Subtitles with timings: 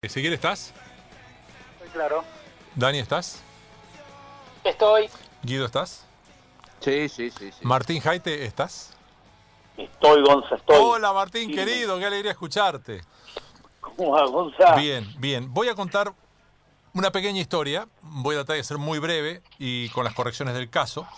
[0.00, 0.72] Ezequiel, ¿estás?
[1.74, 2.22] Estoy claro.
[2.76, 3.40] Dani, ¿estás?
[4.62, 5.10] Estoy.
[5.42, 6.04] Guido, ¿estás?
[6.78, 7.50] Sí, sí, sí.
[7.50, 7.58] sí.
[7.62, 8.92] Martín Jaite, ¿estás?
[9.76, 10.76] Estoy, Gonza, estoy.
[10.78, 11.54] Hola Martín, Sí.
[11.56, 13.02] querido, qué alegría escucharte.
[13.80, 14.76] ¿Cómo va, Gonza?
[14.76, 15.52] Bien, bien.
[15.52, 16.14] Voy a contar
[16.94, 17.88] una pequeña historia.
[18.02, 21.08] Voy a tratar de ser muy breve y con las correcciones del caso.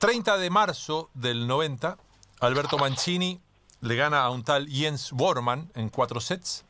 [0.00, 1.96] 30 de marzo del 90,
[2.40, 3.40] Alberto Mancini
[3.82, 6.64] le gana a un tal Jens Bormann en cuatro sets.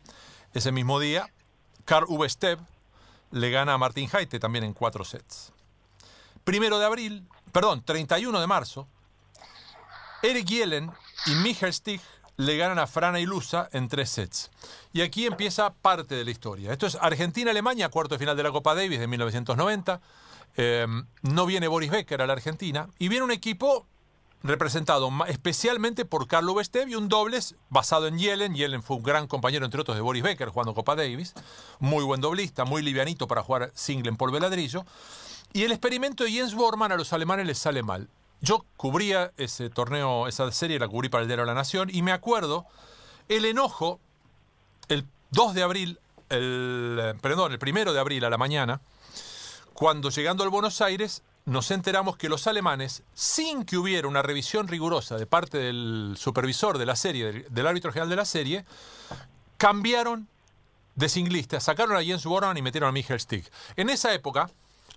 [0.54, 1.28] Ese mismo día,
[1.84, 2.60] Carl Steb
[3.32, 5.52] le gana a Martín Jaite también en cuatro sets.
[6.44, 8.86] Primero de abril, perdón, 31 de marzo,
[10.22, 10.92] Eric Yellen
[11.26, 12.00] y Michael Stig
[12.36, 14.52] le ganan a Frana y Lusa en tres sets.
[14.92, 16.72] Y aquí empieza parte de la historia.
[16.72, 20.00] Esto es Argentina-Alemania, cuarto final de la Copa Davis de 1990.
[20.56, 20.86] Eh,
[21.22, 22.88] no viene Boris Becker a la Argentina.
[22.98, 23.86] Y viene un equipo
[24.44, 28.54] representado especialmente por Carlo Bestev un dobles basado en Yellen.
[28.54, 31.32] Yellen fue un gran compañero, entre otros, de Boris Becker jugando Copa Davis.
[31.80, 34.84] Muy buen doblista, muy livianito para jugar single en polvo ladrillo.
[35.54, 38.08] Y el experimento de Jens Bormann a los alemanes les sale mal.
[38.42, 42.02] Yo cubría ese torneo, esa serie, la cubrí para el Diario de la Nación, y
[42.02, 42.66] me acuerdo
[43.28, 43.98] el enojo
[44.88, 48.82] el 2 de abril, el, perdón, el 1 de abril a la mañana,
[49.72, 54.66] cuando llegando al Buenos Aires nos enteramos que los alemanes, sin que hubiera una revisión
[54.66, 58.64] rigurosa de parte del supervisor de la serie, del, árbitro general de la serie,
[59.58, 60.28] cambiaron
[60.94, 63.50] de singlista, sacaron a Jens Bormann y metieron a Michael Stick.
[63.76, 64.50] En esa época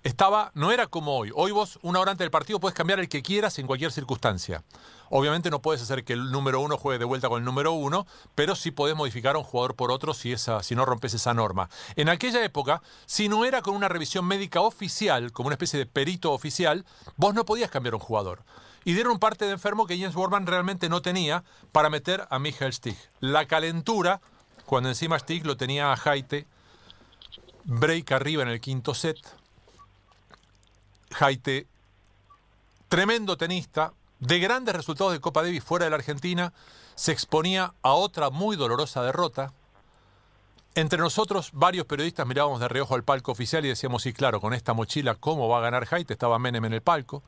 [0.08, 1.31] estaba, no era como hoy.
[1.36, 4.64] Hoy vos, una hora antes del partido, puedes cambiar el que quieras en cualquier circunstancia.
[5.09, 8.08] Obviamente no puedes hacer que el número uno juegue de vuelta con el número uno,
[8.33, 11.33] pero sí podés modificar a un jugador por otro si, esa, si no rompes esa
[11.33, 11.69] norma.
[11.95, 15.86] En aquella época, si no era con una revisión médica oficial, como una especie de
[15.86, 16.86] perito oficial,
[17.17, 18.44] vos no podías cambiar a un jugador.
[18.86, 22.71] Y dieron parte de enfermo que Jens Bormann realmente no tenía para meter a Michael
[22.71, 22.97] Stig.
[23.19, 24.21] La calentura,
[24.66, 26.47] cuando encima Stig lo tenía a Jaite,
[27.66, 29.17] break arriba en el quinto set.
[31.11, 31.67] Jaite,
[32.88, 36.54] tremendo tenista, de grandes resultados de Copa Davis fuera de la Argentina,
[36.95, 39.54] se exponía a otra muy dolorosa derrota.
[40.76, 44.54] Entre nosotros, varios periodistas mirábamos de reojo al palco oficial y decíamos, sí, claro, con
[44.54, 46.14] esta mochila, ¿cómo va a ganar Jaite?
[46.14, 47.23] Estaba Menem en el palco.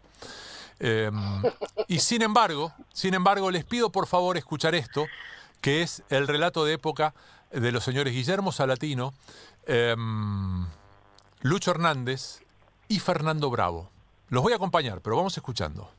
[0.80, 1.12] Eh,
[1.88, 5.06] y sin embargo, sin embargo, les pido por favor escuchar esto,
[5.62, 7.14] que es el relato de época
[7.52, 9.14] de los señores Guillermo Salatino,
[9.66, 9.96] eh,
[11.42, 12.42] Lucho Hernández
[12.90, 13.88] y Fernando Bravo.
[14.28, 15.90] Los voy a acompañar, pero vamos escuchando.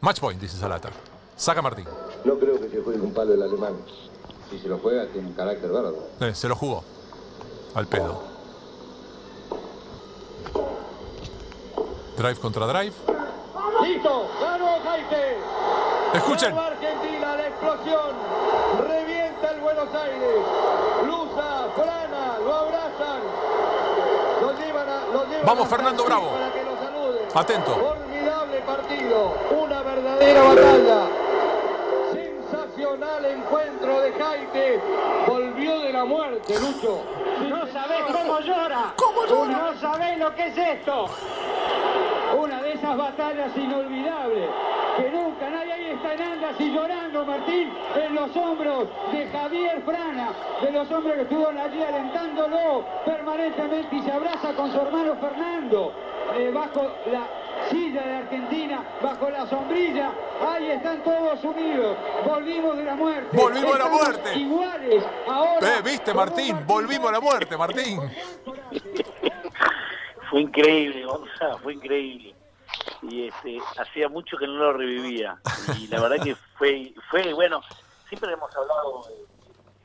[0.00, 0.90] Match point, dice Salata.
[1.36, 1.86] Saca Martín.
[2.24, 3.74] No creo que se juegue un palo el alemán.
[4.50, 6.08] Si se lo juega, tiene un carácter bárbaro.
[6.20, 6.84] Eh, se lo jugó.
[7.74, 8.22] Al pedo.
[12.16, 12.94] Drive contra drive.
[13.82, 14.30] ¡Listo!
[14.40, 15.36] ¡Ganó Jaite!
[16.14, 16.50] Escuchen.
[16.54, 18.16] ¡Ganó Argentina la explosión!
[18.88, 20.38] ¡Revienta el Buenos Aires!
[21.06, 23.20] Luza, Frana, lo abrazan.
[24.40, 26.30] Lo llevan a, lo llevan Vamos, Fernando Bravo.
[26.30, 27.28] Para que lo saluden.
[27.32, 27.76] Atento.
[27.76, 29.34] Formidable partido.
[29.62, 31.06] Una verdadera batalla.
[32.12, 34.80] Sensacional encuentro de Jaite.
[35.24, 37.00] Volvió de la muerte, Lucho.
[37.48, 38.92] No sabés cómo llora.
[38.96, 39.56] ¿Cómo llora?
[39.56, 41.06] No sabés lo que es esto.
[42.36, 44.50] Una de esas batallas inolvidables.
[44.96, 49.82] Que nunca nadie ahí está en andas y llorando, Martín, en los hombros de Javier
[49.82, 50.30] Frana,
[50.62, 55.92] de los hombres que estuvieron allí alentándolo permanentemente y se abraza con su hermano Fernando,
[56.36, 57.26] eh, bajo la
[57.70, 60.12] silla de Argentina, bajo la sombrilla.
[60.40, 61.96] Ahí están todos unidos.
[62.26, 63.36] Volvimos de la muerte.
[63.36, 64.38] Volvimos de la muerte.
[64.38, 65.68] Iguales ahora.
[65.68, 68.00] Eh, viste, como Martín, volvimos a la muerte, Martín.
[70.30, 72.35] Fue increíble, Gonza, fue increíble.
[73.02, 75.38] Y este, hacía mucho que no lo revivía.
[75.78, 77.60] Y la verdad que fue, fue bueno,
[78.08, 79.24] siempre hemos hablado eh,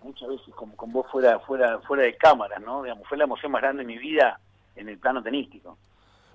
[0.03, 2.83] muchas veces con, con vos fuera, fuera, fuera de cámara, ¿no?
[2.83, 4.39] Digamos, fue la emoción más grande de mi vida
[4.75, 5.77] en el plano tenístico.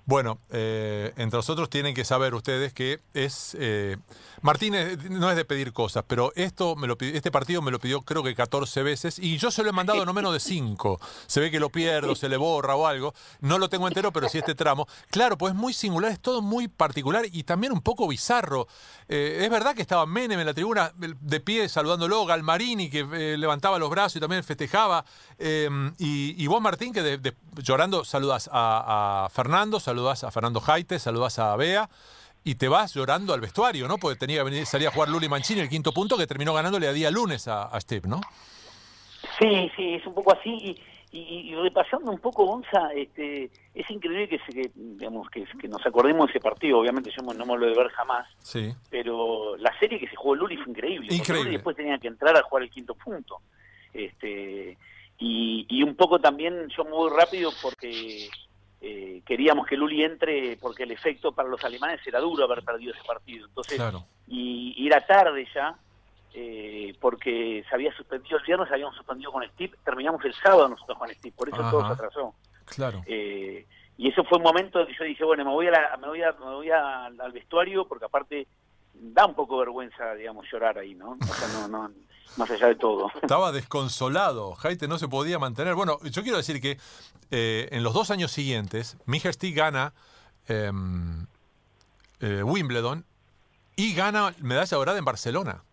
[0.07, 3.57] Bueno, eh, entre nosotros tienen que saber ustedes que es...
[3.59, 3.97] eh,
[4.41, 8.03] Martínez no es de pedir cosas, pero esto me lo este partido me lo pidió
[8.03, 11.01] creo que 14 veces y yo se lo he mandado no menos de 5.
[11.25, 13.13] Se ve que lo pierdo, se le borra o algo.
[13.41, 14.87] No lo tengo entero, pero sí este tramo.
[15.09, 18.67] Claro, pues es muy singular, es todo muy particular y también un poco bizarro.
[19.09, 23.37] Eh, es verdad que estaba Menem en la tribuna de pie saludándolo, Galmarini que eh,
[23.37, 25.03] levantaba los brazos y también festejaba.
[25.99, 31.55] y, vos, Martín, que llorando saludas a, a Fernando, saludas a Fernando Jaite, saludas a
[31.55, 31.89] Bea.
[32.43, 33.97] Y te vas llorando al vestuario, ¿no?
[33.97, 36.87] Porque tenía que venir, salir a jugar Luli Mancini el quinto punto que terminó ganándole
[36.87, 38.21] a día lunes a, a Steve, ¿no?
[39.39, 40.49] Sí, sí, es un poco así.
[40.51, 45.45] Y, y- y repasando un poco, Gonza, este, es increíble que, se, que, digamos, que,
[45.59, 46.79] que nos acordemos de ese partido.
[46.79, 48.27] Obviamente yo no me lo de ver jamás.
[48.43, 48.73] Sí.
[48.89, 51.13] pero la serie que se jugó Luli fue increíble.
[51.13, 51.43] Increíble.
[51.45, 53.39] Luli después tenía que entrar a jugar el quinto punto.
[53.93, 54.77] Este,
[55.17, 58.29] y, y un poco también yo muy rápido porque
[58.79, 62.93] eh, queríamos que Luli entre porque el efecto para los alemanes era duro haber perdido
[62.93, 63.47] ese partido.
[63.47, 63.81] Entonces,
[64.27, 65.75] y, y, era tarde ya,
[66.33, 70.97] eh, porque se había suspendido el viernes, habíamos suspendido con Steve, terminamos el sábado nosotros
[70.97, 72.35] con Steve, por eso todo se atrasó.
[72.65, 73.01] Claro.
[73.07, 73.65] Eh,
[73.97, 76.21] y eso fue un momento que yo dije, bueno, me voy, a la, me voy,
[76.21, 78.47] a, me voy al vestuario porque aparte
[78.99, 81.17] da un poco vergüenza, digamos, llorar ahí, ¿no?
[81.19, 81.91] O sea, no, no,
[82.37, 83.11] más allá de todo.
[83.21, 85.75] Estaba desconsolado, Jaite no se podía mantener.
[85.75, 86.77] Bueno, yo quiero decir que
[87.31, 89.93] eh, en los dos años siguientes, Mijersti gana
[90.47, 91.27] em,
[92.19, 93.05] eh, Wimbledon
[93.75, 95.63] y gana medalla dorada en Barcelona.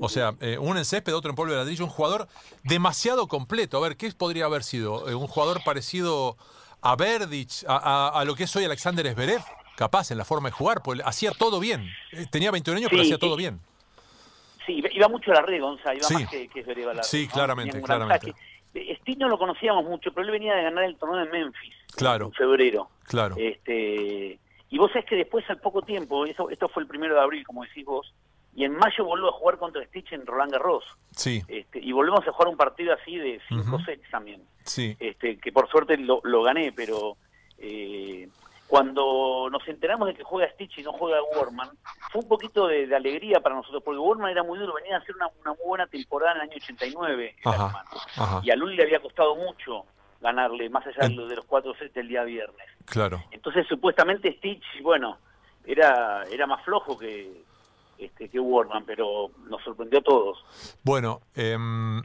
[0.00, 2.26] O sea, eh, uno en césped, otro en polvo de ladrillo, un jugador
[2.64, 3.76] demasiado completo.
[3.76, 5.04] A ver, ¿qué podría haber sido?
[5.04, 6.38] un jugador parecido
[6.80, 9.42] a Verdich, a, lo que es hoy Alexander Zverev,
[9.82, 11.90] capaz en la forma de jugar, pues hacía todo bien.
[12.30, 13.58] Tenía 21 años, pero hacía todo bien.
[14.64, 17.82] Sí, iba mucho a la red, Gonza, iba más que, que a la Sí, claramente,
[17.82, 18.32] claramente.
[18.72, 22.26] Steve no lo conocíamos mucho, pero él venía de ganar el torneo de Memphis claro,
[22.26, 22.88] en febrero.
[23.02, 23.34] Claro.
[23.36, 24.38] Este,
[24.70, 27.44] y vos sabés que después, al poco tiempo, eso, esto fue el primero de abril,
[27.44, 28.14] como decís vos,
[28.54, 30.84] y en mayo volvió a jugar contra Stitch en Roland Garros.
[31.16, 31.42] Sí.
[31.48, 34.42] Este, y volvemos a jugar un partido así de 5 sets también.
[34.64, 34.96] Sí.
[35.00, 37.16] Este, que por suerte lo, lo gané, pero
[37.58, 38.28] eh,
[38.72, 41.68] cuando nos enteramos de que juega Stitch y no juega Warman,
[42.10, 45.14] fue un poquito de, alegría para nosotros, porque Warman era muy duro, venía a hacer
[45.14, 47.36] una, muy buena temporada en el año 89,
[48.44, 49.84] y a Luli le había costado mucho
[50.22, 52.66] ganarle, más allá de, los cuatro sets del día viernes.
[52.86, 53.22] Claro.
[53.30, 55.18] Entonces, supuestamente Stitch, bueno,
[55.66, 57.44] era, era más flojo que,
[57.98, 60.42] este, que Warman, pero nos sorprendió a todos.
[60.82, 62.00] Bueno, em,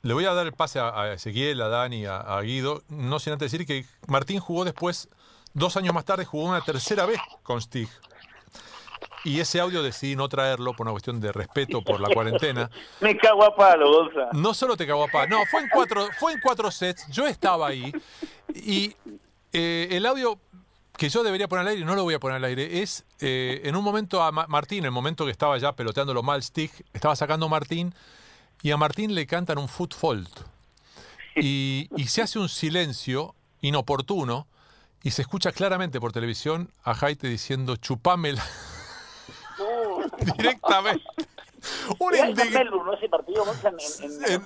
[0.00, 3.34] le voy a dar el pase a, Ezequiel, a Dani, a, a Guido, no sin
[3.34, 5.10] antes decir que Martín jugó después
[5.56, 7.88] Dos años más tarde jugó una tercera vez con Stig.
[9.24, 12.70] Y ese audio decidí no traerlo por una cuestión de respeto por la cuarentena.
[13.00, 14.10] Me cago a palo.
[14.34, 17.26] No solo te cago a palo, no, fue en cuatro, fue en cuatro sets, yo
[17.26, 17.90] estaba ahí.
[18.54, 18.96] Y
[19.54, 20.38] eh, el audio
[20.94, 23.06] que yo debería poner al aire, y no lo voy a poner al aire, es
[23.20, 26.70] eh, en un momento a Martín, en el momento que estaba ya peloteándolo mal Stig,
[26.92, 27.94] estaba sacando Martín,
[28.60, 30.38] y a Martín le cantan un foot fault.
[31.34, 34.46] Y, y se hace un silencio inoportuno
[35.02, 38.44] y se escucha claramente por televisión a Jaite diciendo chupámela.
[40.38, 41.04] Directamente.
[41.98, 42.28] Un en,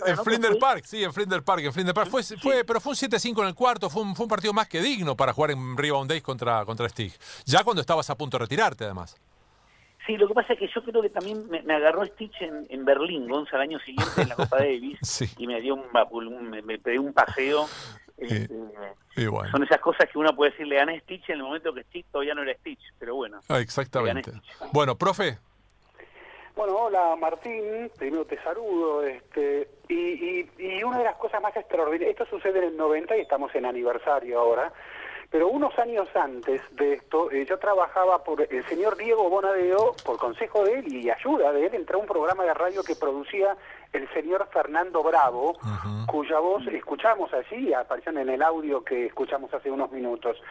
[0.06, 2.10] en, Flinders Park, sí, en Flinders Park, en Flinders Park.
[2.10, 4.68] Fue, fue, pero fue un 7-5 en el cuarto, fue un, fue un, partido más
[4.68, 7.12] que digno para jugar en Rebound Days contra, contra Stig.
[7.44, 9.18] Ya cuando estabas a punto de retirarte, además.
[10.06, 12.84] Sí, lo que pasa es que yo creo que también me, agarró Stitch en, en
[12.84, 14.98] Berlín, Gonza, el año siguiente en la Copa Davis,
[15.36, 17.68] y me dio un, un me, me pegué un paseo
[18.20, 18.48] este,
[19.50, 22.06] son esas cosas que uno puede decir, le gané Stitch en el momento que Stitch
[22.12, 23.40] todavía no era Stitch, pero bueno.
[23.48, 24.32] Ah, exactamente.
[24.72, 25.38] Bueno, profe.
[26.54, 29.02] Bueno, hola Martín, primero te saludo.
[29.04, 33.20] este y, y, una de las cosas más extraordinarias, esto sucede en el 90 y
[33.20, 34.72] estamos en aniversario ahora,
[35.30, 40.18] pero unos años antes de esto, eh, yo trabajaba por el señor Diego Bonadeo, por
[40.18, 43.56] consejo de él y ayuda de él, entró a un programa de radio que producía
[43.92, 45.56] el señor Fernando Bravo,
[46.06, 50.42] cuya voz escuchamos allí, apareció en el audio que escuchamos hace unos minutos.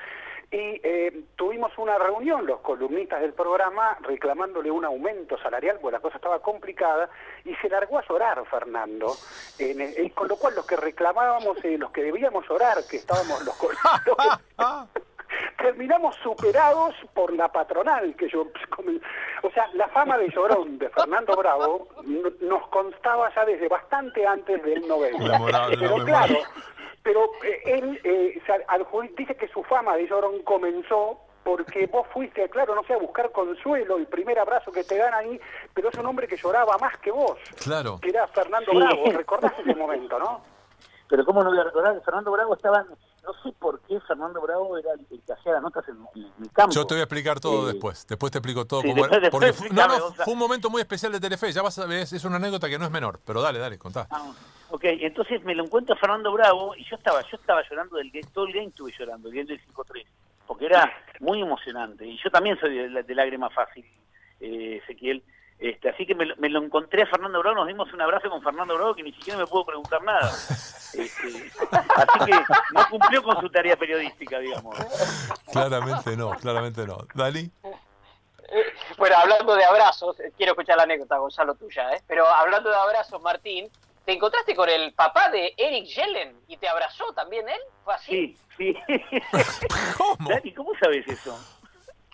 [0.51, 6.01] Y eh, tuvimos una reunión, los columnistas del programa, reclamándole un aumento salarial, porque la
[6.01, 7.07] cosa estaba complicada,
[7.45, 9.13] y se largó a llorar Fernando.
[9.59, 13.55] En con lo cual los que reclamábamos, eh, los que debíamos llorar, que estábamos los...
[15.61, 18.47] terminamos superados por la patronal que yo
[19.43, 21.87] o sea la fama de llorón de Fernando Bravo
[22.41, 25.39] nos constaba ya desde bastante antes del 90
[25.79, 26.35] pero claro
[27.09, 28.39] pero eh, él eh,
[29.17, 33.31] dice que su fama de llorón comenzó porque vos fuiste, claro, no sé, a buscar
[33.31, 35.41] consuelo, el primer abrazo que te dan ahí,
[35.73, 37.39] pero es un hombre que lloraba más que vos.
[37.63, 37.97] Claro.
[37.99, 40.43] Que era Fernando Bravo, recordás ese momento, ¿no?
[41.07, 42.85] Pero cómo no voy a recordar que Fernando Bravo estaba
[43.23, 45.99] no sé por qué Fernando Bravo era el que hacía las notas en,
[46.37, 46.75] mi campo.
[46.75, 48.05] Yo te voy a explicar todo después.
[48.07, 48.83] Después te explico todo.
[48.83, 51.51] cómo era, porque no, no, fue un momento muy especial de Telefe.
[51.51, 53.19] Ya vas a ver, es una anécdota que no es menor.
[53.25, 54.07] Pero dale, dale, contá.
[54.11, 54.31] Ah,
[54.79, 58.11] ok, entonces me lo encuentro a Fernando Bravo y yo estaba yo estaba llorando del
[58.11, 60.05] game, todo el game estuve llorando, el game del 5-3.
[60.47, 62.07] Porque era muy emocionante.
[62.07, 63.85] Y yo también soy de, de lágrima fácil,
[64.39, 65.21] eh, Ezequiel.
[65.59, 68.75] Este, así que me, lo encontré a Fernando Bravo, nos dimos un abrazo con Fernando
[68.75, 70.31] Bravo que ni siquiera me pudo preguntar nada.
[70.91, 72.33] Este, así que
[72.73, 74.75] no cumplió con su tarea periodística, digamos.
[75.51, 77.05] Claramente no, claramente no.
[77.13, 77.51] ¿Dali?
[78.51, 78.65] Eh,
[78.97, 82.01] bueno, hablando de abrazos, eh, quiero escuchar la anécdota, Gonzalo, tuya, ¿eh?
[82.07, 83.69] pero hablando de abrazos, Martín,
[84.05, 87.59] ¿te encontraste con el papá de Eric Yellen y te abrazó también él?
[87.83, 88.37] ¿Fue así?
[88.57, 88.77] Sí, sí.
[89.97, 90.29] ¿Cómo?
[90.29, 91.37] Dani, ¿cómo sabes eso?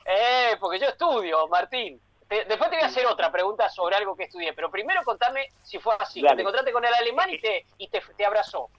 [0.05, 1.99] Eh, porque yo estudio, Martín.
[2.29, 5.79] después te voy a hacer otra pregunta sobre algo que estudié, pero primero contame si
[5.79, 8.69] fue así, que te encontraste con el alemán y te, y te, te abrazó.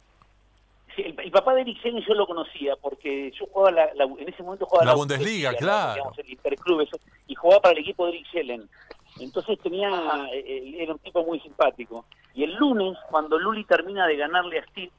[0.95, 4.67] Sí, el, papá de Eric yo lo conocía porque yo jugaba la, en ese momento
[4.67, 6.13] jugaba la, la Bundesliga, claro.
[6.17, 6.89] el Interclub,
[7.27, 8.71] y jugaba para el equipo de Eric Schellen.
[9.19, 9.89] Entonces tenía,
[10.33, 12.07] eh, eh, era un tipo muy simpático.
[12.35, 14.93] Y el lunes, cuando Luli termina de ganarle a Steve,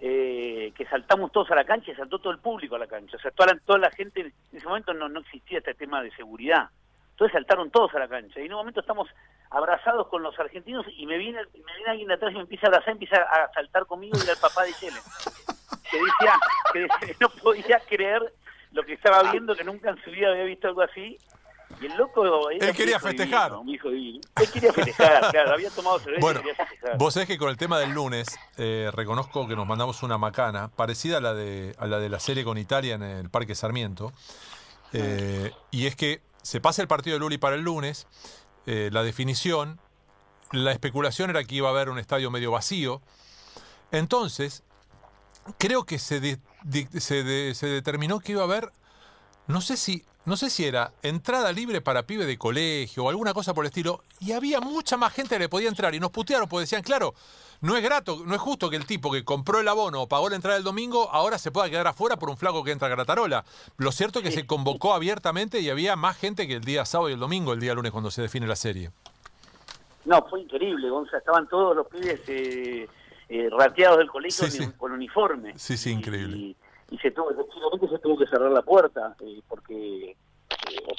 [0.00, 3.16] eh, que saltamos todos a la cancha y saltó todo el público a la cancha.
[3.16, 6.02] O sea, toda la, toda la gente, en ese momento no, no existía este tema
[6.02, 6.68] de seguridad.
[7.12, 8.40] Entonces saltaron todos a la cancha.
[8.40, 9.08] Y en un momento estamos
[9.50, 12.66] abrazados con los argentinos y me viene, me viene alguien de atrás y me empieza
[12.66, 14.98] a abrazar, empieza a saltar conmigo y era el papá de Chile.
[15.90, 16.34] Que decía,
[16.72, 18.20] que no podía creer
[18.72, 21.16] lo que estaba viendo, que nunca en su vida había visto algo así.
[21.84, 22.48] Y el loco...
[22.48, 23.52] Él quería festejar.
[23.52, 25.52] Él quería festejar, claro.
[25.52, 26.98] Había tomado cerveza bueno, y quería festejar.
[26.98, 28.26] Vos sabés que con el tema del lunes,
[28.56, 32.20] eh, reconozco que nos mandamos una macana, parecida a la, de, a la de la
[32.20, 34.12] serie con Italia en el Parque Sarmiento.
[34.94, 38.06] Eh, y es que se pasa el partido de Luli para el lunes,
[38.66, 39.78] eh, la definición,
[40.52, 43.02] la especulación era que iba a haber un estadio medio vacío.
[43.92, 44.62] Entonces,
[45.58, 46.38] creo que se,
[46.98, 48.72] se, se determinó que iba a haber,
[49.48, 53.34] no sé si no sé si era entrada libre para pibe de colegio o alguna
[53.34, 56.10] cosa por el estilo, y había mucha más gente que le podía entrar y nos
[56.10, 57.14] putearon porque decían, claro,
[57.60, 60.28] no es grato, no es justo que el tipo que compró el abono o pagó
[60.28, 62.90] la entrada el domingo ahora se pueda quedar afuera por un flaco que entra a
[62.90, 63.44] Gratarola.
[63.76, 67.10] Lo cierto es que se convocó abiertamente y había más gente que el día sábado
[67.10, 68.90] y el domingo, el día lunes cuando se define la serie.
[70.04, 72.86] No, fue increíble, Gonza, estaban todos los pibes eh,
[73.28, 75.54] eh, rateados del colegio con uniforme.
[75.56, 76.56] Sí, sí, increíble y
[76.98, 80.16] se tuvo, efectivamente se tuvo que cerrar la puerta, eh, porque eh,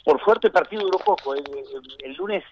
[0.04, 1.36] por suerte el partido duró poco.
[1.36, 2.44] El, lunes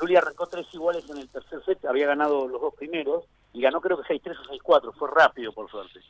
[0.00, 3.80] Luli arrancó tres iguales en el tercer set, había ganado los dos primeros, y ganó
[3.80, 6.00] creo que 6-3 o 6-4, fue rápido por suerte.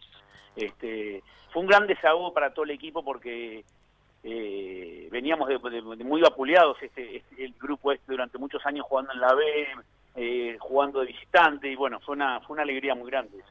[0.56, 1.22] Este,
[1.52, 3.64] fue un gran desahogo para todo el equipo porque
[4.22, 5.58] eh, veníamos de,
[6.04, 11.00] muy vapuleados este, este, el grupo este durante muchos años jugando en la B, jugando
[11.00, 13.42] de visitante, y bueno, fue una, fue una alegría muy grande.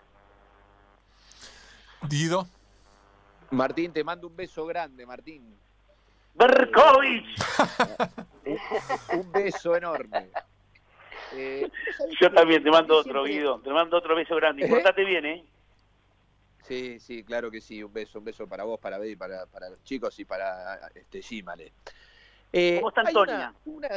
[2.09, 2.47] Dido.
[3.53, 5.57] Martín, te mando un beso grande, Martín.
[6.33, 7.39] ¡Berkovich!
[9.13, 10.29] un beso enorme.
[11.35, 11.69] Eh,
[12.19, 13.59] Yo también te mando otro, Guido.
[13.59, 14.67] Te mando otro beso grande.
[14.67, 15.45] Portate bien, ¿eh?
[16.63, 17.83] Sí, sí, claro que sí.
[17.83, 21.21] Un beso, un beso para vos, para Betty, para, para los chicos y para este
[21.21, 21.73] Gimale.
[22.51, 23.53] Eh, ¿Cómo está Antonia?
[23.65, 23.89] Una,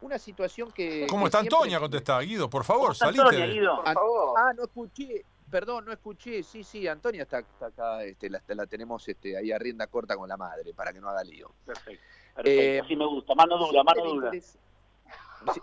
[0.00, 1.06] una, situación que.
[1.08, 1.78] ¿Cómo está Antonia?
[1.78, 3.20] Contesta, Guido, por favor, salite.
[3.20, 3.76] Antonia, Guido?
[3.82, 4.34] Por favor.
[4.38, 5.24] Ah, no escuché.
[5.50, 6.42] Perdón, no escuché.
[6.42, 10.36] Sí, sí, Antonia está, acá, este, la, tenemos este, ahí a rienda corta con la
[10.36, 11.50] madre, para que no haga lío.
[11.64, 12.04] Perfecto.
[12.44, 14.30] Eh, Así me gusta, mano dura, mano dura.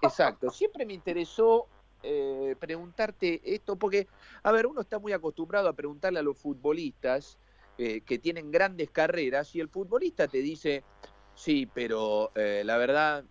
[0.01, 1.67] Exacto, siempre me interesó
[2.01, 4.07] eh, preguntarte esto, porque,
[4.43, 7.37] a ver, uno está muy acostumbrado a preguntarle a los futbolistas
[7.77, 10.83] eh, que tienen grandes carreras y el futbolista te dice,
[11.35, 13.23] sí, pero la verdad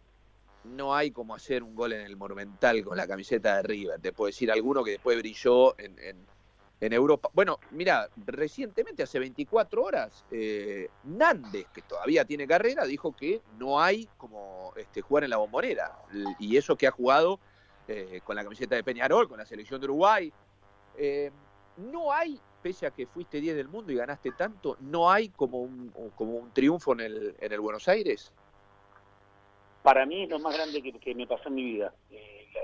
[0.64, 4.00] no hay como hacer un gol en el Monumental con la camiseta de River.
[4.00, 6.26] Te puedo decir alguno que después brilló en, en
[6.92, 7.30] Europa.
[7.32, 13.80] Bueno, mira, recientemente, hace 24 horas, eh, Nández, que todavía tiene carrera, dijo que no
[13.80, 15.92] hay como este, jugar en la bombonera.
[16.38, 17.38] Y eso que ha jugado
[17.88, 20.32] eh, con la camiseta de Peñarol, con la selección de Uruguay.
[20.98, 21.30] Eh,
[21.76, 25.60] no hay, pese a que fuiste 10 del mundo y ganaste tanto, no hay como
[25.60, 28.32] un, como un triunfo en el, en el Buenos Aires.
[29.82, 31.94] Para mí es lo más grande que, me pasó en mi vida.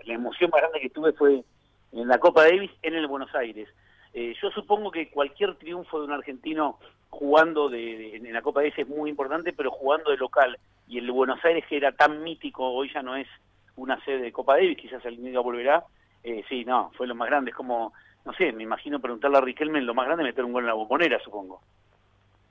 [0.05, 1.45] la emoción más grande que tuve fue
[1.93, 3.69] en la Copa Davis en el Buenos Aires
[4.13, 6.79] eh, yo supongo que cualquier triunfo de un argentino
[7.11, 10.59] jugando de, en la Copa de es muy importante, pero jugando de local.
[10.89, 13.29] Y el Buenos Aires, que era tan mítico, hoy ya no es
[13.77, 15.85] una sede de Copa Davis, quizás el día volverá.
[16.23, 17.51] Eh, sí, no, fue lo más grande.
[17.51, 17.93] Es como,
[18.25, 20.75] no sé, me imagino preguntarle a Riquelme, lo más grande meter un gol en la
[20.75, 21.61] bombonera, supongo.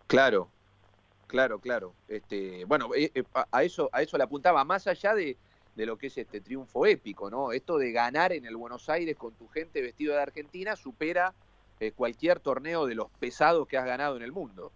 [0.08, 0.50] Claro,
[1.28, 1.94] claro, claro.
[2.08, 3.12] Este, bueno, eh,
[3.52, 5.38] a eso a eso le apuntaba, más allá de,
[5.76, 7.52] de lo que es este triunfo épico, ¿no?
[7.52, 11.34] Esto de ganar en el Buenos Aires con tu gente vestido de Argentina supera
[11.80, 14.74] eh, cualquier torneo de los pesados que has ganado en el mundo.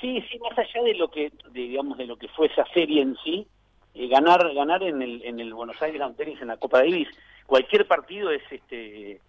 [0.00, 3.16] Sí, sí, más allá de lo que, digamos, de lo que fue esa serie en
[3.22, 3.46] sí,
[3.94, 7.06] eh, ganar, ganar en el, en el Buenos Aires Grand Tennis en la Copa Davis,
[7.46, 9.20] cualquier partido es, este,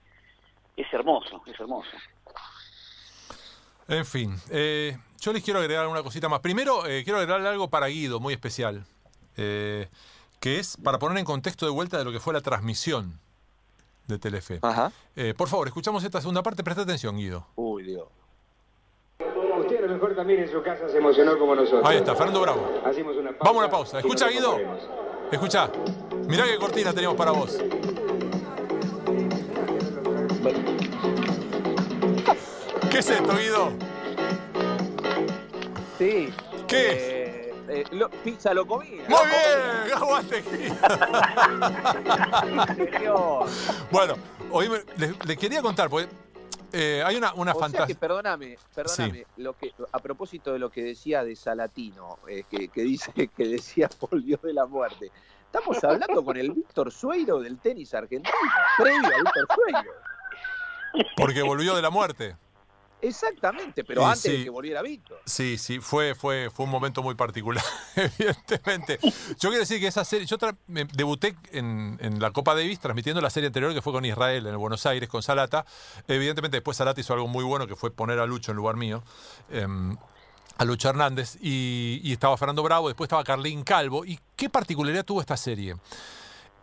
[0.75, 1.92] es hermoso, es hermoso.
[3.88, 6.39] En fin, eh, yo les quiero agregar una cosita más.
[6.39, 8.84] Primero, quiero agregarle algo para Guido, muy especial,
[9.36, 9.89] que
[10.42, 13.20] es para poner en contexto de vuelta de lo que fue la transmisión
[14.07, 14.60] de Telefe.
[14.62, 14.91] Ajá.
[15.15, 16.63] Eh, por favor, escuchamos esta segunda parte.
[16.63, 17.48] Presta atención, Guido.
[17.55, 18.07] Uy, Dios.
[19.60, 21.86] Usted a lo mejor también en su casa se emocionó como nosotros.
[21.86, 22.81] Ahí está, Fernando Bravo.
[22.86, 24.00] Hacemos una pausa Vamos a una pausa.
[24.00, 24.57] Escucha, Guido.
[25.31, 25.69] Escucha.
[26.27, 27.57] Mirá qué cortina tenemos para vos.
[32.89, 33.72] ¿Qué es esto, Guido?
[35.98, 36.33] Sí.
[36.67, 37.23] ¿Qué es?
[37.74, 39.03] Eh, lo- pizza lo comía.
[39.10, 40.44] Muy bien, aguante.
[43.92, 44.15] Bueno,
[44.51, 46.08] hoy me- les, les quería contar, porque
[46.72, 47.96] eh, hay una, una fantasía.
[47.96, 52.82] perdóname, perdóname, lo que, a propósito de lo que decía de Salatino, eh, que, que
[52.82, 55.12] dice que decía volvió de la muerte.
[55.46, 58.36] Estamos hablando con el Víctor Sueiro del tenis argentino,
[58.77, 59.92] previo a Víctor Sueiro.
[61.15, 62.36] Porque volvió de la muerte.
[63.03, 64.38] Exactamente, pero antes sí.
[64.38, 65.19] de que volviera Víctor.
[65.25, 67.63] Sí, sí, fue, fue, fue un momento muy particular,
[67.95, 68.98] evidentemente.
[69.01, 73.19] Yo quiero decir que esa serie, yo me- debuté en, en la Copa Davis transmitiendo
[73.22, 75.65] la serie anterior que fue con Israel en el Buenos Aires, con Salata.
[76.07, 79.03] Evidentemente después Salata hizo algo muy bueno que fue poner a Lucho en lugar mío.
[79.51, 79.98] em,
[80.57, 84.05] a Lucho Hernández y, y estaba Fernando Bravo, después estaba Carlín Calvo.
[84.05, 85.75] ¿Y qué particularidad tuvo esta serie?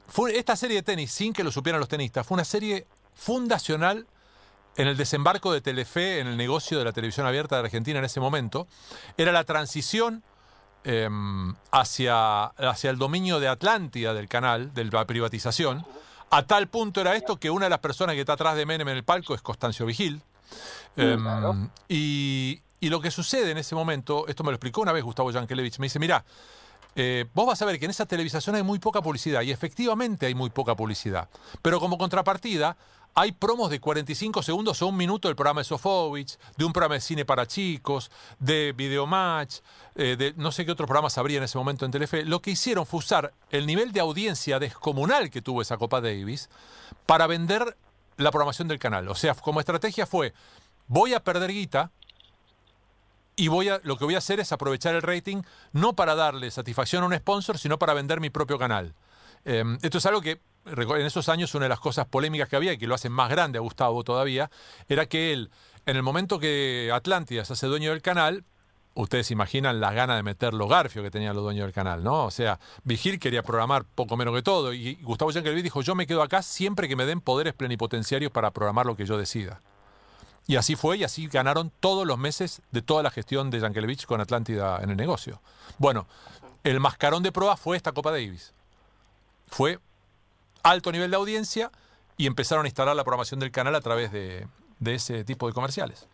[0.07, 4.07] Fue esta serie de tenis, sin que lo supieran los tenistas, fue una serie fundacional
[4.77, 8.05] en el desembarco de Telefe en el negocio de la televisión abierta de Argentina en
[8.05, 8.67] ese momento.
[9.17, 10.23] Era la transición
[10.85, 11.09] eh,
[11.71, 15.85] hacia, hacia el dominio de Atlántida del canal, de la privatización.
[16.31, 18.89] A tal punto era esto que una de las personas que está atrás de Menem
[18.89, 20.23] en el palco es Constancio Vigil.
[20.97, 21.17] Eh,
[21.89, 25.31] y, y lo que sucede en ese momento, esto me lo explicó una vez Gustavo
[25.31, 26.25] Yankelevich, me dice, mira,
[26.97, 30.27] eh, vos vas a ver que en esa televisación hay muy poca publicidad, y efectivamente
[30.27, 31.29] hay muy poca publicidad.
[31.63, 32.77] Pero como contrapartida,
[33.15, 36.95] hay promos de 45 segundos o un minuto del programa de Sofovich, de un programa
[36.95, 39.59] de cine para chicos, de Videomatch,
[39.97, 42.25] eh, de no sé qué otros programas habría en ese momento en Telefe.
[42.25, 46.49] Lo que hicieron fue usar el nivel de audiencia descomunal que tuvo esa Copa Davis
[47.07, 47.77] para vender
[48.17, 49.09] la programación del canal.
[49.09, 50.33] O sea, como estrategia fue,
[50.87, 51.91] voy a perder guita,
[53.37, 56.51] y voy a, lo que voy a hacer es aprovechar el rating no para darle
[56.51, 58.95] satisfacción a un sponsor, sino para vender mi propio canal.
[59.47, 62.73] Eh, esto es algo que en esos años una de las cosas polémicas que había
[62.73, 64.51] y que lo hacen más grande a Gustavo todavía,
[64.89, 65.51] era que él,
[65.87, 68.45] en el momento que Atlántida se hace dueño del canal,
[68.95, 72.25] ustedes imaginan las ganas de meter los garfios que tenían los dueños del canal, ¿no?
[72.25, 76.07] O sea, Vigil quería programar poco menos que todo y Gustavo Yankelevich dijo, yo me
[76.07, 79.61] quedo acá siempre que me den poderes plenipotenciarios para programar lo que yo decida.
[80.47, 84.07] Y así fue, y así ganaron todos los meses de toda la gestión de Yankelevich
[84.07, 85.41] con Atlántida en el negocio.
[85.79, 86.07] Bueno,
[86.65, 88.53] el mascarón de prueba fue esta Copa Davis.
[89.47, 89.79] Fue
[90.63, 91.71] alto nivel de audiencia
[92.17, 94.47] y empezaron a instalar la programación del canal a través de,
[94.79, 96.07] de ese tipo de comerciales.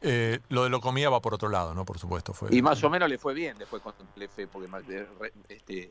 [0.00, 1.84] Eh, lo de lo comía va por otro lado, ¿no?
[1.84, 2.32] Por supuesto.
[2.32, 4.82] Fue, Y más o menos le fue bien después con Telefe, porque más
[5.48, 5.90] este,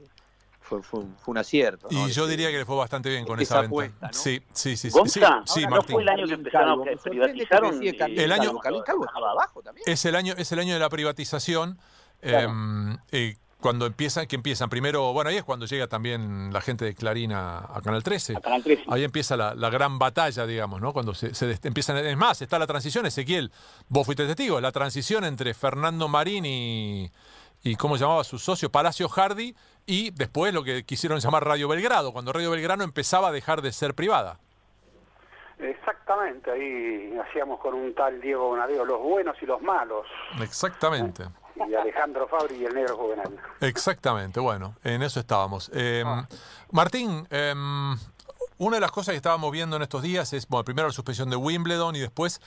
[0.62, 1.88] fue, fue un, fue un acierto.
[1.92, 2.08] ¿no?
[2.08, 3.68] Y yo Este, diría que le fue bastante bien con esa esa venta.
[3.76, 4.14] apuesta, ¿no?
[4.14, 4.90] Sí, sí, sí.
[4.90, 5.94] sí, Gonza, sí, ahora sí, no Martín.
[5.94, 7.70] fue el año que empezaron Calvo, que privatizaron.
[7.72, 8.84] Carlín eh, El año- Calvo.
[8.84, 9.84] Calvo abajo también.
[9.90, 11.78] Es el año, es el año de la privatización.
[12.22, 12.52] Claro.
[12.52, 16.86] eh, eh, cuando empiezan, que empiezan primero, bueno, ahí es cuando llega también la gente
[16.86, 18.38] de Clarín a, a Canal 13.
[18.38, 18.84] a Canal 13.
[18.90, 20.94] Ahí empieza la, la gran batalla, digamos, ¿no?
[20.94, 21.98] Cuando se, se empiezan.
[21.98, 23.52] Es más, está la transición, Ezequiel,
[23.90, 27.12] vos fuiste testigo, la transición entre Fernando Marín y.
[27.64, 28.72] y ¿Cómo llamaba su socio?
[28.72, 29.56] Palacio Hardy,
[29.88, 33.72] y después lo que quisieron llamar Radio Belgrado, cuando Radio Belgrano empezaba a dejar de
[33.72, 34.40] ser privada.
[35.58, 40.06] Exactamente, ahí hacíamos con un tal Diego Bonadeo los buenos y los malos,
[40.40, 41.24] Exactamente.
[41.70, 43.36] Y Alejandro Fabri y el negro juvenal.
[43.62, 45.72] Exactamente, bueno, en eso estábamos.
[45.74, 46.04] Eh,
[46.72, 47.54] Martín, eh,
[48.58, 51.30] una de las cosas que estábamos viendo en estos días es, bueno, primero la suspensión
[51.30, 52.42] de Wimbledon y después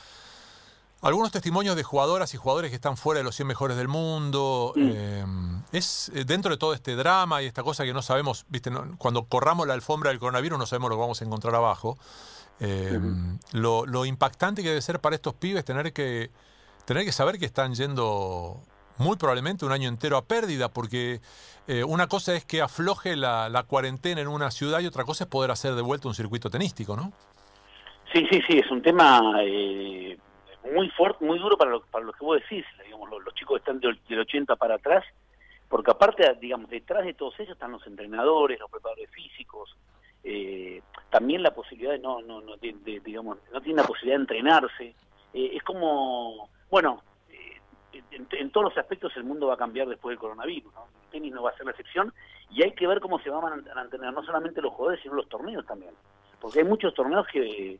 [1.03, 4.75] algunos testimonios de jugadoras y jugadores que están fuera de los 100 mejores del mundo.
[4.77, 5.25] Eh,
[5.73, 8.97] es eh, dentro de todo este drama y esta cosa que no sabemos, viste, No-
[8.99, 11.97] cuando corramos la alfombra del coronavirus no sabemos lo que vamos a encontrar abajo.
[12.63, 13.01] Eh,
[13.53, 16.31] lo, lo impactante que debe ser para estos pibes tener que
[16.85, 18.61] tener que saber que están yendo
[19.01, 21.21] muy probablemente un año entero a pérdida, porque
[21.67, 25.31] eh, una cosa es que afloje la, cuarentena en una ciudad y otra cosa es
[25.31, 27.13] poder hacer de vuelta un circuito tenístico, ¿no?
[28.13, 30.19] Sí, sí, sí, es un tema eh,
[30.75, 33.59] muy fuerte, muy duro para lo, para lo que vos decís, digamos, los, los chicos
[33.59, 35.05] están del, del 80 para atrás,
[35.69, 39.77] porque aparte, digamos, detrás de todos ellos están los entrenadores, los preparadores físicos,
[40.25, 44.23] eh, también la posibilidad de no, no, no, de- digamos, no tienen la posibilidad de
[44.23, 44.95] entrenarse,
[45.33, 47.03] eh, es como, bueno,
[47.93, 50.87] en, todos los aspectos el mundo va a cambiar después del coronavirus, ¿no?
[51.05, 52.13] El tenis no va a ser la excepción,
[52.51, 55.29] y hay que ver cómo se van a mantener no solamente los jugadores, sino los
[55.29, 55.93] torneos también,
[56.41, 57.79] porque hay muchos torneos que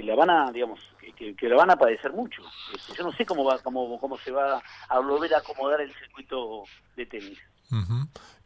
[0.00, 0.80] que la van a, digamos,
[1.16, 2.42] que, que, la van a padecer mucho.
[2.74, 5.92] Este, yo no sé cómo va, cómo, cómo se va a volver a acomodar el
[5.94, 6.64] circuito
[6.96, 7.38] de tenis.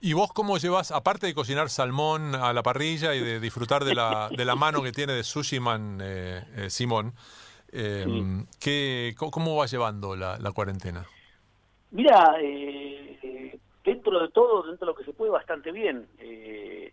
[0.01, 3.95] ¿Y vos cómo llevas, aparte de cocinar salmón a la parrilla y de disfrutar de
[3.95, 7.15] la, de la mano que tiene de sushi man eh, eh, Simón,
[7.75, 11.05] eh, ¿qué- co- ¿cómo vas llevando la, la cuarentena?
[11.91, 16.07] Mira, eh, dentro de todo, dentro de lo que se puede, bastante bien.
[16.19, 16.93] Eh,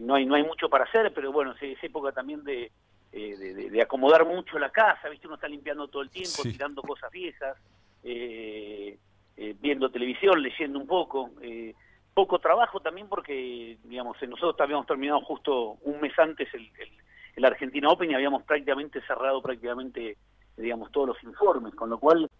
[0.00, 2.70] no hay no hay mucho para hacer, pero bueno, es, época también de,
[3.12, 5.26] eh, de, de- de acomodar mucho la casa, ¿viste?
[5.26, 6.52] Uno está limpiando todo el tiempo, Sí.
[6.52, 7.56] tirando cosas viejas.
[8.04, 8.98] Eh,
[9.36, 11.30] eh, viendo televisión, leyendo un poco.
[11.40, 11.74] Eh,
[12.14, 16.90] poco trabajo también porque, digamos, nosotros habíamos terminado justo un mes antes el, el,
[17.36, 20.16] el Argentina Open y habíamos prácticamente cerrado prácticamente,
[20.56, 22.30] digamos, todos los informes, con lo cual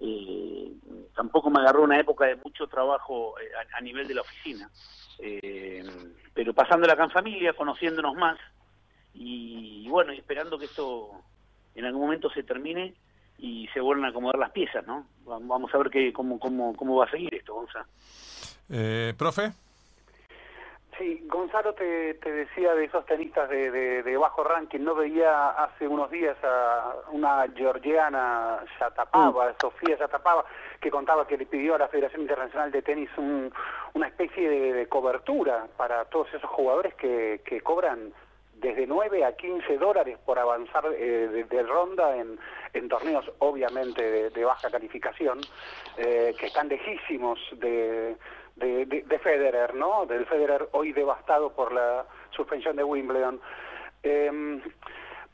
[0.00, 0.72] eh,
[1.14, 4.70] tampoco me agarró una época de mucho trabajo eh, a, nivel de la oficina.
[5.18, 5.84] Eh,
[6.32, 8.38] pero pasándola acá en familia, conociéndonos más
[9.12, 11.10] y, bueno, esperando que esto
[11.74, 12.94] en algún momento se termine
[13.38, 15.06] y se vuelvan a acomodar las piezas, ¿no?
[15.24, 17.86] Vamos a ver qué, cómo, cómo, cómo va a seguir esto, Gonzalo.
[18.70, 19.52] Eh, ¿Profe?
[21.00, 23.70] Sí, Gonzalo te, te, decía de esos tenistas de,
[24.02, 29.54] de, bajo ranking, no veía hace unos días a una georgiana Shatapava, mm.
[29.58, 30.44] Sofía Shatapava,
[30.78, 33.50] que contaba que le pidió a la Federación Internacional de Tenis un,
[33.94, 38.12] una especie de, cobertura para todos esos jugadores que, que cobran
[38.56, 42.38] desde 9 a 15 dólares por avanzar eh, de, ronda en,
[42.74, 45.40] en, torneos obviamente de, baja calificación,
[45.96, 48.16] eh, que están lejísimos de
[48.60, 50.06] de, de, Federer, ¿no?
[50.06, 53.40] Del Federer hoy devastado por la suspensión de Wimbledon.
[54.02, 54.60] Eh,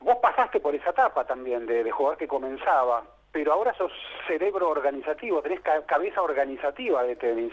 [0.00, 3.92] vos pasaste por esa etapa también de, de jugador que comenzaba, pero ahora sos
[4.26, 7.52] cerebro organizativo, tenés cabeza organizativa de tenis.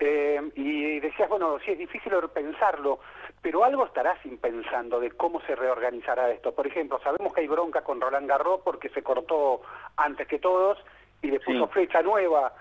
[0.00, 3.00] Eh, y decías, bueno, sí es difícil pensarlo,
[3.42, 6.54] pero algo estarás impensando de cómo se reorganizará esto.
[6.54, 9.62] Por ejemplo, sabemos que hay bronca con Roland Garros porque se cortó
[9.96, 10.78] antes que todos
[11.22, 12.52] y le puso fecha nueva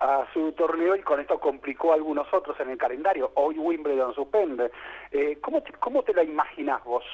[0.00, 3.32] a su torneo y con esto complicó a algunos otros en el calendario.
[3.34, 4.70] Hoy Wimbledon suspende.
[5.10, 7.04] Eh, ¿cómo, te, ¿Cómo te la imaginas vos?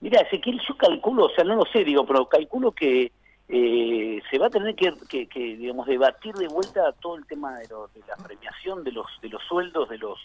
[0.00, 3.12] Mira, Ezequiel, yo calculo, o sea, no lo sé, digo, pero calculo que
[3.48, 7.66] eh, se va a tener que, que, digamos, debatir de vuelta todo el tema de,
[7.66, 10.18] de, la premiación, de los de los sueldos de los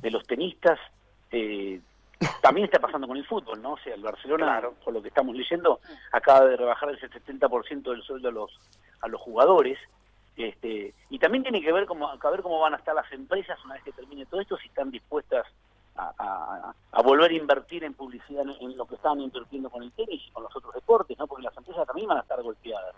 [0.00, 0.78] de los tenistas.
[1.30, 1.80] Eh,
[2.40, 3.72] también está pasando con el fútbol, ¿no?
[3.72, 5.80] O sea, el Barcelona, por lo que estamos leyendo,
[6.12, 8.50] acaba de rebajar el 70% del sueldo a los
[9.02, 9.78] a los jugadores.
[10.36, 13.62] Este, y también tiene que ver cómo, a ver cómo van a estar las empresas
[13.64, 15.46] una vez que termine todo esto, si están dispuestas
[15.96, 20.30] a, volver a invertir en publicidad en, lo que estaban invirtiendo con el tenis y
[20.32, 21.26] con los otros deportes, ¿no?
[21.26, 22.94] porque las empresas también van a estar golpeadas.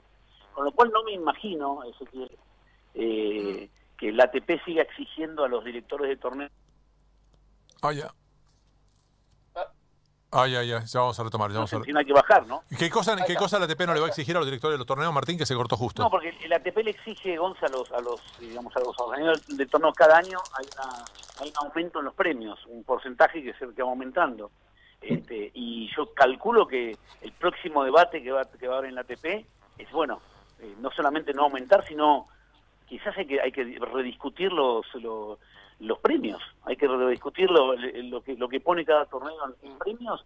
[0.55, 2.31] Con lo cual no me imagino eso que,
[2.95, 3.69] eh,
[3.99, 6.53] que el ATP siga exigiendo a los directores de torneos.
[7.83, 8.11] Ah, ya.
[10.33, 11.51] Ay, ay, ay, ya vamos a retomar.
[11.51, 11.77] Ya vamos a...
[11.77, 12.63] hay que bajar, ¿no?
[12.79, 14.79] ¿Qué cosa, ¿Qué cosa la ATP no le va a exigir a los directores de
[14.79, 16.03] los torneos, Martín, que se cortó justo?
[16.03, 19.47] No, porque el ATP le exige, Gonzalo, a los, a los, digamos, a los organizadores
[19.57, 21.05] de torneos cada año hay, una,
[21.41, 24.51] hay un aumento en los premios, un porcentaje que se que va aumentando.
[25.01, 28.97] Este, y yo calculo que el próximo debate que va, que va a haber en
[28.97, 29.47] la ATP
[29.79, 30.21] es, bueno,
[30.59, 32.27] eh, no solamente no aumentar, sino
[32.87, 35.39] quizás hay que, hay que rediscutir los, los
[35.81, 36.41] los premios.
[36.65, 40.25] Hay que rediscutir lo, lo, que, lo que pone cada torneo en premios,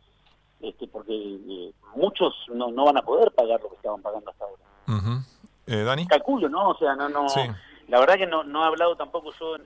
[0.61, 4.45] este, porque eh, muchos no, no van a poder pagar lo que estaban pagando hasta
[4.45, 5.23] ahora.
[5.67, 6.07] eh, Dani.
[6.07, 6.71] Calculo, ¿no?
[6.71, 7.27] O sea, no, no.
[7.89, 9.57] La verdad que no, no he hablado tampoco yo,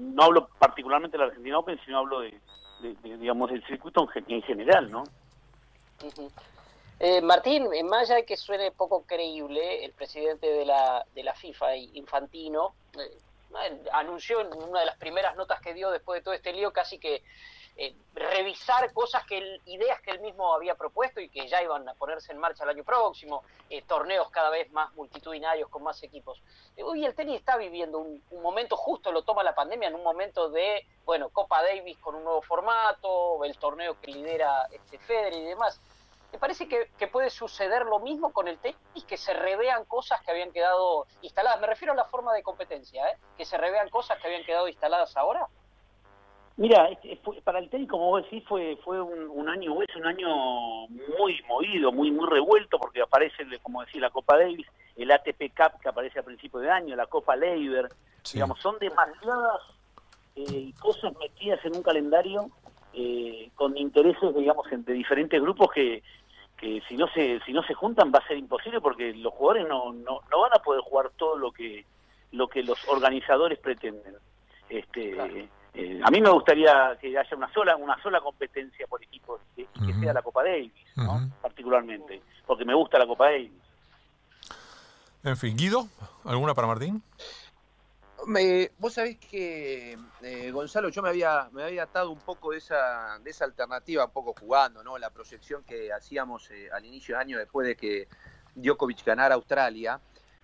[0.00, 2.40] no hablo particularmente de la Argentina Open, sino hablo de,
[3.02, 5.02] digamos, del circuito en, general, ¿no?
[6.98, 11.34] Eh, Martín, más allá de que suene poco creíble, el presidente de la, de la
[11.34, 13.18] FIFA, Infantino, eh,
[13.92, 16.98] anunció en una de las primeras notas que dio después de todo este lío casi
[16.98, 17.22] que
[17.78, 21.92] eh, revisar cosas que ideas que él mismo había propuesto y que ya iban a
[21.92, 26.40] ponerse en marcha el año próximo, eh, torneos cada vez más multitudinarios con más equipos.
[26.82, 30.48] Hoy el tenis está viviendo un, momento justo, lo toma la pandemia, en un momento
[30.48, 35.44] de, bueno, Copa Davis con un nuevo formato, el torneo que lidera este Federer y
[35.44, 35.78] demás.
[36.36, 38.76] ¿Te parece que, puede suceder lo mismo con el tenis,
[39.08, 41.58] que se revean cosas que habían quedado instaladas?
[41.62, 43.16] Me refiero a la forma de competencia, ¿eh?
[43.38, 45.46] que se revean cosas que habían quedado instaladas ahora.
[46.58, 46.90] Mira,
[47.42, 50.28] para el tenis, como vos decís, fue fue un, año, es un año
[51.18, 55.80] muy movido, muy muy revuelto, porque aparece, como decía, la Copa Davis, el ATP Cup
[55.80, 57.88] que aparece a principio de año, la Copa Leiber,
[58.30, 59.62] digamos, son demasiadas
[60.34, 62.50] eh, cosas metidas en un calendario
[62.98, 66.02] eh, con intereses, digamos, de diferentes grupos que,
[66.56, 69.68] que si no se si no se juntan va a ser imposible porque los jugadores
[69.68, 71.84] no, no, no van a poder jugar todo lo que
[72.32, 74.14] lo que los organizadores pretenden.
[74.68, 79.38] Este eh, a mí me gustaría que haya una sola una sola competencia por equipo
[79.56, 81.30] y que, sea la Copa Davis ¿no?
[81.42, 83.52] particularmente porque me gusta la Copa Davis.
[85.22, 85.86] En fin Guido
[86.24, 87.02] alguna para Martín
[88.26, 92.58] me, vos sabés que, eh, Gonzalo, yo me había, me había atado un poco de
[92.58, 94.98] esa, de esa alternativa, un poco jugando, ¿no?
[94.98, 98.08] La proyección que hacíamos eh, al inicio de año después de que
[98.56, 100.00] Djokovic ganara Australia,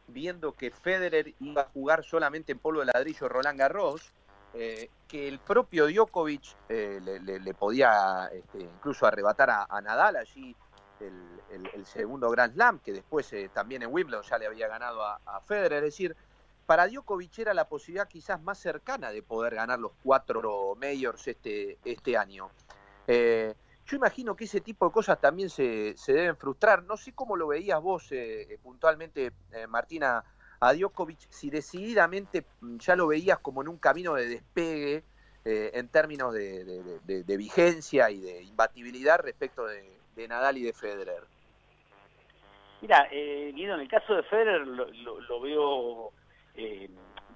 [0.07, 4.13] viendo que Federer iba a jugar solamente en polvo de ladrillo Roland Garros,
[4.55, 10.55] eh, que el propio Djokovic le, podía este, incluso arrebatar a, Nadal allí
[11.01, 15.79] el, segundo Grand Slam, que después también en Wimbledon ya le había ganado a Federer,
[15.79, 16.17] es decir,
[16.73, 21.77] para Djokovic era la posibilidad quizás más cercana de poder ganar los cuatro majors este,
[21.85, 22.49] este año.
[23.07, 23.53] Eh,
[23.85, 26.83] yo imagino que ese tipo de cosas también se, se deben frustrar.
[26.85, 29.33] No sé cómo lo veías vos eh, puntualmente,
[29.69, 30.25] Martina,
[30.61, 35.05] a Djokovic, si decididamente mm, ya lo veías como en un camino de despegue
[35.45, 41.25] en términos de, vigencia y de imbatibilidad respecto de, Nadal y de Federer.
[42.81, 46.13] Mira, Guido, en el caso de Federer lo veo
[46.55, 46.89] eh,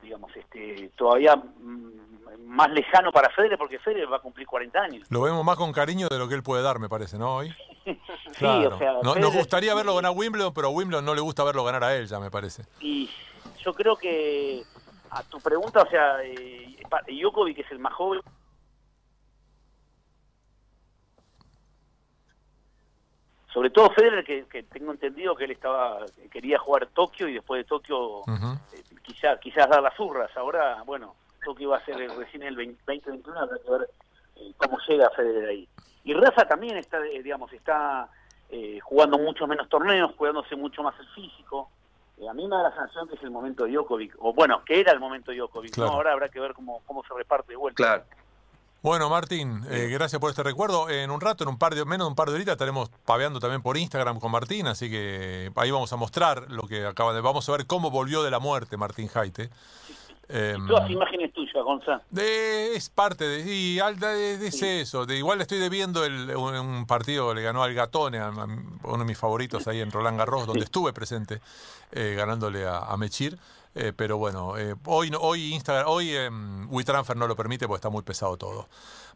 [0.03, 5.07] digamos, este, todavía mm, más lejano para Federer, porque Federer va a cumplir 40 años.
[5.11, 7.37] Lo vemos más con cariño de lo que él puede dar, me parece, ¿no?
[7.37, 7.53] Hoy.
[7.85, 11.65] sí, o sea, nos gustaría verlo ganar Wimbledon, pero a Wimbledon no le gusta verlo
[11.65, 12.65] ganar a él, ya me parece.
[12.81, 13.11] Y
[13.63, 14.63] yo creo que
[15.11, 16.77] a tu pregunta, o sea, eh,
[17.55, 18.21] que es el más joven,
[23.57, 27.65] sobre todo Federer que, tengo entendido que él estaba quería jugar Tokio y después de
[27.65, 32.55] Tokio eh, quizás quizás dar las urras ahora bueno Tokio va a ser recién el
[32.55, 33.89] 2021 habrá que ver
[34.37, 35.67] eh, cómo llega Federer ahí.
[36.05, 38.11] Y Rafa también está eh, digamos está
[38.83, 41.71] jugando muchos menos torneos cuidándose mucho más el físico.
[42.29, 44.81] A mí me da la sensación que es el momento de Djokovic o bueno que
[44.81, 47.83] era el momento de Djokovic ahora habrá que ver cómo cómo se reparte de vuelta.
[47.83, 48.26] Claro
[48.83, 50.89] bueno, Martín, eh, gracias por este recuerdo.
[50.89, 53.41] En un rato, en un par de menos de un par de horitas, estaremos paveando
[53.41, 57.21] también por Instagram con Martín, así que ahí vamos a mostrar lo que acaba de.
[57.21, 59.51] Vamos a ver cómo volvió de la muerte Martín Jaite.
[60.29, 62.03] Eh, todas imágenes tuyas, Gonzalo.
[62.17, 65.07] es parte de, y alta de, eso.
[65.07, 69.05] De, igual le estoy debiendo el, un, partido le ganó al Gatone, a, uno de
[69.05, 71.41] mis favoritos ahí en Roland Garros, donde estuve presente,
[71.93, 73.39] eh, ganándole a, a Mechir.
[73.79, 76.31] Eh, pero bueno, eh, hoy, hoy Instagram, hoy eh,
[76.71, 78.69] WeTransfer no lo permite porque está muy pesado todo.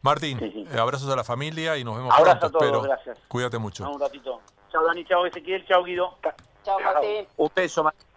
[0.02, 0.38] Martín,
[0.70, 2.46] eh, abrazos a la familia y nos vemos pronto.
[2.46, 3.18] A todos, gracias.
[3.26, 3.90] Cuídate mucho.
[3.90, 4.42] un ratito.
[4.70, 6.14] Chao Dani, chao Ezequiel, chao Guido.
[6.62, 7.26] Chao Martín.
[7.38, 8.09] Un beso, Martín.